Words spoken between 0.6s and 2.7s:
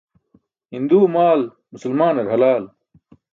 Hinduwe maal musulmaanar halal.